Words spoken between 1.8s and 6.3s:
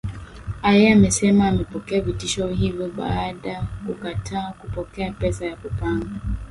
vitisho hivyo baada kukataa kupokea pesa ya kupanga